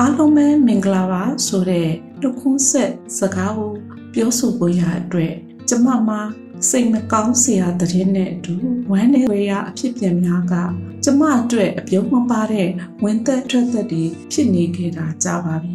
[0.00, 1.88] အားလုံးပဲမင်္ဂလာပါဆိုတဲ့
[2.22, 3.72] တခွန်းဆက်စကားကို
[4.14, 5.34] ပြောဆိုဖို့ရအတွက်
[5.68, 6.20] ကျမမှာ
[6.68, 8.54] စိတ်မကောင်းစရာတဲ့နဲ့အတူ
[8.90, 10.54] ဝမ်းနည်းဝေရအဖြစ်ပြန်များက
[11.04, 12.68] ကျမအတွက်အပြုံးမပါတဲ့
[13.04, 15.74] ဝင်သက်ထွက်သက်တွေဖြစ်နေခဲ့တာကြာပါပြီ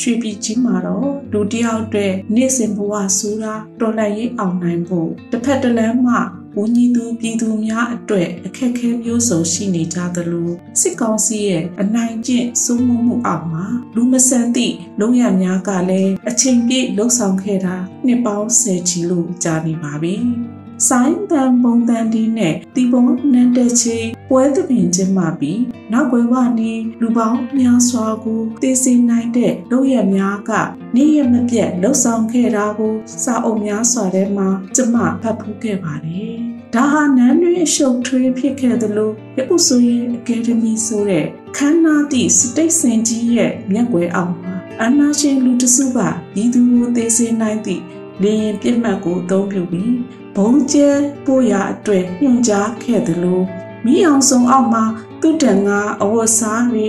[0.00, 6.16] ရွှေပြည်ကြီးမှာတော့လူတယောက်အတွက်နေ့စဉ်ဘဝဆိုတာတော်လှန်ရေးအောင်နိုင်ဖို့တစ်ဖက်တစ်လမ်းမှ
[6.56, 17.76] ဝန်ကြီးသူပြည်သူများအတွက်အခက်အခဲမျိုးစုံရှိနေကြသလိုစစ်ကောင်စီရဲ့အနိုင်ကျင့်စိုးမိုးမှုအောက်မှာလူမဆန်သည့်လုံရများကလည်းအချိန်ပြည့်လှုပ်ဆောင်ခဲ့တာ
[18.06, 20.16] နှစ်ပေါင်း10ချီလို့ကြာနေပါပြီ။
[20.88, 23.98] ဆိုင်းတန်ပုံတန်ဒီနဲ့တီပုံနန်းတဲ့ချီ
[24.30, 30.50] ပွဲသပင်ချင်းမှပြီးနောက်ွယ်ဝနေလူပေါင်းများစွာကိုသိစေနိုင်တဲ့လုပ်ရများက
[30.94, 36.34] နေ့ရက်မပြတ်လှုပ်ဆောင်ခဲ့တာကိုစာအုပ်များစွာထဲမှာကျမဖတ်ဖူးခဲ့ပါတယ်။
[36.74, 41.26] ဒါဟာနန်းတွင်ရှုပ်ထွေးဖြစ်ခဲ့သလိုရဥဆိုရဲ့အကယ်ဒမီဆိုတဲ့
[41.56, 45.98] ခမ်းနားသည့်စတိတ်စင်ကြီးရဲ့မျက်ွယ်အောင်မှာအနာရှင်လူတစုက
[46.42, 47.82] ဤသူကိုသိစေနိုင်သည့်
[48.22, 49.96] လေရင်ပြစ်မှတ်ကိုအသုံးပြုပြီး
[50.36, 50.88] ဘုံကျဲ
[51.26, 53.42] ပို့ရအတွက်ညွှန်ကြားခဲ့သလို
[53.84, 54.84] မိအောင်စုံအောက်မှာ
[55.20, 55.70] သူတန်က
[56.02, 56.86] အဝတ်စားတွေ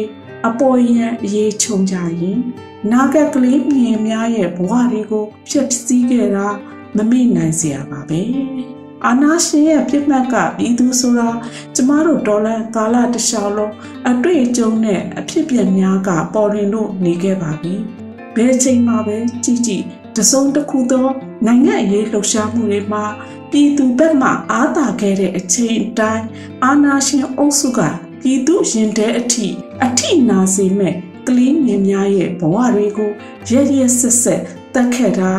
[0.48, 2.40] အပေါ်ရန်အေးချုံကြရင်
[2.92, 6.48] နာဂတ်ကလေးမြင်များရဲ့ဘဝတွေကိုဖျက်ဆီးခဲ့တာ
[6.96, 8.22] မမေ့နိုင်စရာပါပဲ
[9.06, 11.30] အာနာရှင်ရဲ့ပြစ်မှတ်ကပြည်သူဆိုတာ
[11.76, 13.74] ကျမတို့ဒေါ်လာကာလတစ်လျှောက်လုံး
[14.10, 17.76] အတွေ့အကြုံနဲ့အဖြစ်ပြက်များကပေါ်ရင်လို့နေခဲ့ပါပြီ
[18.36, 19.84] ဘယ်ချိန်မှပဲကြည်ကြည်
[20.16, 21.08] တစုံတစ်ခုသော
[21.46, 23.04] နိုင်ငံရေးလှုပ်ရှားမှုတွေမှာ
[23.52, 26.26] ပြည်သူဘက်မှအားသာခဲ့တဲ့အချိန်အတိုင်း
[26.64, 27.80] အာနာရှင်အုပ်စုက
[28.22, 29.48] ပြည်သူရင်တဲ့အထိ
[29.86, 30.94] အထိနာစေမဲ့
[31.28, 33.12] ကလေးငယ်များရဲ့ဘဝတွေကို
[33.50, 34.42] ရဲရဲဆက်ဆက်
[34.74, 35.32] တက်ခဲ့တာ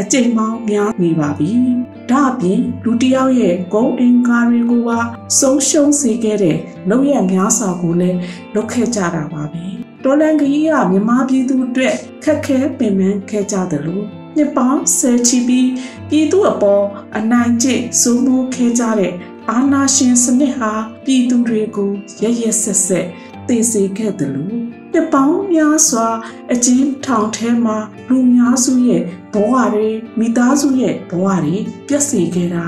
[0.00, 1.50] အကျိန်ပေါင်းများနေပါပြီ။
[2.10, 4.98] ဒါအပြင်လူတယောက်ရဲ့ဂုံအင်္ကာတွေကိုပါ
[5.38, 8.18] ဆုံးရှုံးစေခဲ့တဲ့လောက်ရများစွာကိုလည်း
[8.54, 9.64] လုပ်ခဲ့ကြတာပါပဲ။
[10.04, 15.70] တော်လန်ကြီးကမြမပြည်သူအတွက်ခက်ခဲပင်ပန်းခဲ့ကြတယ်လို့နှစ်ပေါင်းဆယ်ချီပြီး
[16.08, 16.84] ပြည်သူအပေါ်
[17.16, 19.12] အနိုင်ကျင့်စိုးမိုးခဲ့ကြတဲ့
[19.50, 20.72] အာနာရှင်စနစ်ဟာ
[21.04, 21.90] ပြည်သူတွေကို
[22.22, 23.06] ရရဆက်ဆက်
[23.48, 24.58] သိစေခဲ့တယ်လို့
[24.92, 26.08] နှစ်ပေါင်းများစွာ
[26.52, 27.76] အကျဉ်းထောင်ထဲမှာ
[28.08, 29.02] လူများစုရဲ့
[29.34, 31.56] ဘဝတွေမိသားစုရဲ့ဘဝတွေ
[31.86, 32.64] ပြည့်စည်ခဲ့တာ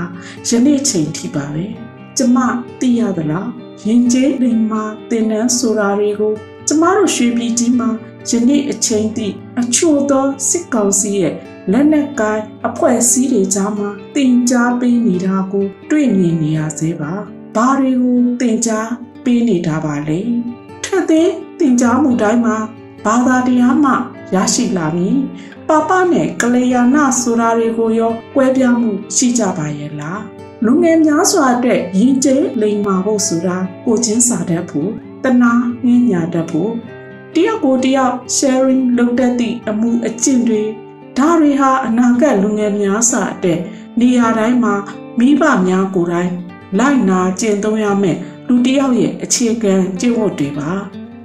[0.47, 1.65] ယနေ့ချိန်ထိပါပဲ
[2.17, 2.37] ကျမ
[2.79, 3.49] သိရသလား
[3.87, 6.33] ရင်ကျေးလိမ်မာတင်နန်းဆိုတာတွေကို
[6.68, 7.90] ကျမတို့ရွှေပြည်ကြီးမှာ
[8.28, 9.28] ယနေ့အချိန်ထိ
[9.60, 11.34] အချို့သောစစ်ကောင်စီရဲ့
[11.72, 17.12] လက်နက်ကိုင်အဖွဲ့အစည်းတွေကြားမှာတင် जा ပေးနေတာကို တွေ့မြင်နေရသေးပါ
[17.56, 18.78] ဘာတွေကိုတင် जा
[19.24, 20.20] ပေးနေတာပါလဲ
[20.84, 21.30] ထက်သေး
[21.60, 22.56] တင် जा မှုတိုင်းမှာ
[23.04, 23.92] ဘာသာတရားမှ
[24.34, 25.18] ရရှိလာမည်
[25.68, 30.20] ပပနဲ့ကလျာဏဆိုတာတွေကိုရောကွဲပြားမှုရှိကြပါရဲ့လား
[30.64, 34.90] လူငယ်များစွာအတွက်ရည်ကျဲလိမ်မာဖို့ဆိုတာကိုချင်းစာတတ်ဖို့
[35.25, 35.51] တနာ
[35.85, 36.71] ငင်းညာတတ်ဖို့
[37.35, 40.61] တယောက်ကိုတယောက် sharing လုပ်တတ်သည့်အမှုအကျင့်တွေ
[41.17, 43.59] ဒါတွေဟာအနာဂတ်လူငယ်များစွာအတွက်
[43.99, 44.73] နေရာတိုင်းမှာ
[45.19, 46.31] မိဘများကိုယ်တိုင်
[46.79, 50.71] လိုက်နာကျင့်သုံးရမယ်လူတယောက်ရဲ့အခြေခံကျင့်ဝတ်တွေပါ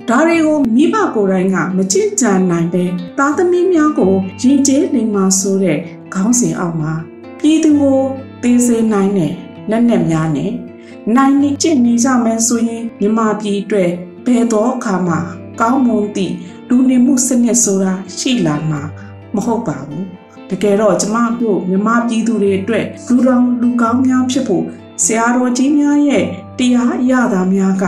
[0.09, 2.85] ဒါတွေကိုမိဘကိုယ်တိုင်ကမကြင်ကြံနိုင်ပဲ
[3.19, 4.13] သားသမီးများကို
[4.43, 5.79] ရင်ကျေးနေမှာဆိုတဲ့
[6.15, 6.93] ခေါင်းစဉ်အောက်မှာ
[7.41, 7.99] ပြည်သူကို
[8.43, 9.33] သိစေနိုင်တဲ့
[9.71, 10.51] လက်နက်များနဲ့
[11.17, 13.91] နိုင်နေကျင့်နေကြမယ်ဆိုရင်မြမပြည်အတွက်
[14.27, 15.17] ဘယ်တော့အခါမှ
[15.61, 16.35] ကောင်းမွန်သည့်
[16.69, 18.83] လူနေမှုစနစ်ဆိုတာရှိလာမှာ
[19.35, 20.07] မဟုတ်ပါဘူး
[20.51, 24.65] တကယ်တော့ကျမတို့မြမပြည်သူတွေအတွက်လူတော်လူကောင်းများဖြစ်ဖို့
[25.05, 26.25] ဆရာတော်ကြီးများရဲ့
[26.59, 27.85] တရားရတာများက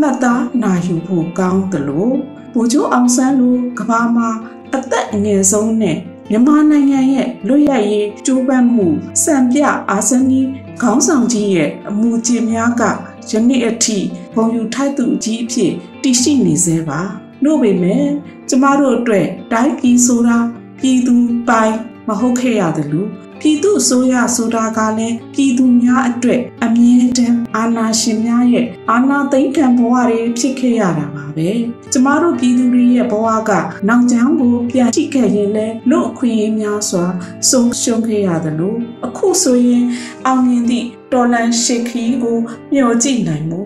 [0.00, 2.16] မှတ်သားနာယူဖို့ကောင်းတယ်လို့
[2.54, 4.28] ဗိုလ်ချုပ်အောင်ဆန်းလိုကဘာမှာ
[4.74, 5.98] အသက်အငယ်ဆုံးနဲ့
[6.30, 8.88] မြန်မာနိုင်ငံရဲ့လွတ်ရရေးကြိုးပမ်းမှု
[9.24, 9.60] စံပြ
[9.90, 10.48] အာဇနီး
[10.82, 12.82] ခေါင်းဆောင်ကြီးရဲ့အမူအကျင့်များက
[13.30, 13.98] ယနေ့အထိ
[14.34, 15.72] ဘုံယူထိုက်သူကြီးအဖြစ်
[16.02, 17.00] တည်ရှိနေသေးပါ
[17.44, 18.06] လို့ပေမဲ့
[18.48, 20.38] ကျမတို့အတွက်တိုင်းပြည်ဆိုတာ
[20.80, 21.14] ပြည်သူ
[21.48, 21.74] ပိုင်
[22.08, 23.08] မဟုတ်ခဲ့ရတယ်လို့
[23.40, 31.50] ပြည်သူအစိုးရဆိုတာကလည်းပြည်သူများအတွက်အမြဲတမ်း အာဏာရှင်များရဲ့အာဏာသိမ်းခံဘဝတွေဖြစ်ခဲ့ရတာပါပဲ
[31.92, 33.50] ကျမတို့ပြည်သူတွေရဲ့ဘဝက
[33.88, 37.04] နောက်ကျောင်းကိုပြန်ကြည့်ခဲ့ရင်လည်းလူအခွင့်အရေးများစွာ
[37.50, 39.84] ဆုံးရှုံးခဲ့ရတယ်လို့အခုဆိုရင်
[40.26, 42.38] အောင်မြင်သည့်တော်လန်ရှိခီကို
[42.72, 43.60] မျှော်ကြည့်နိုင်မှု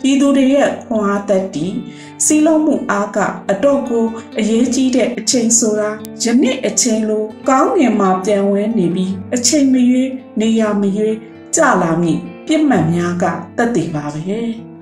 [0.00, 1.72] ပြည်သူတွေရဲ့ခွန်အားသက်တည်
[2.24, 3.18] စီးလုံးမှုအားက
[3.50, 4.04] အတော့ကို
[4.38, 5.90] အရေးကြီးတဲ့အချိန်ဆိုတာ
[6.22, 11.16] ယနေ့အချိန်လိုကောင်းငင်မှာပြန်ဝဲနေပြီးအချိန်မရွေးနေရမရွေး
[11.56, 13.24] ကြလာမည် ပြစ်မှတ်များက
[13.56, 14.20] တက်တည်ပါပဲ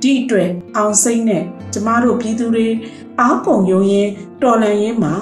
[0.03, 2.69] ဒီအတွက်အောင်စိမ့်နဲ့ကျမတို့ပြည်သူတွေ
[3.21, 4.09] အားကုန်ရုံရင်
[4.43, 5.15] တော်လန်ရင်မှာ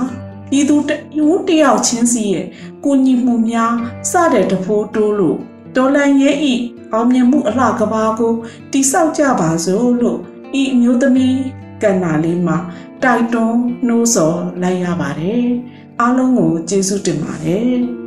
[0.51, 0.91] ပြည်သူတ
[1.27, 2.47] ဦးတယောက်ချင်းစီရဲ့
[2.85, 3.75] ကိုညီမှုများ
[4.11, 5.39] စတဲ့တဖိုးတိုးလို့
[5.77, 6.55] တော်လန်ရဲ့ဤ
[6.93, 8.35] အောင်မြင်မှုအလှကဘာကို
[8.73, 10.19] တိဆောက်ကြပါစို့လို့
[10.61, 11.39] ဤအမျိုးသမီး
[11.83, 12.59] ကဏ္ဍလေးမှာ
[13.03, 15.47] တိုက်တွန်းနှိုးဆော်လိုက်ရပါတယ်
[16.01, 18.02] အားလုံးကိုကျေးဇူးတင်ပါတယ်